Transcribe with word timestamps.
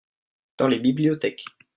Dans 0.57 0.67
les 0.67 0.79
bibliothèques. 0.79 1.45